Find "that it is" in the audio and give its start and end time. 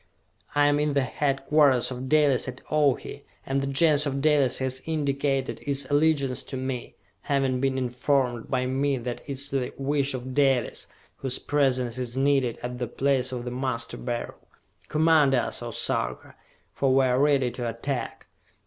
8.97-9.51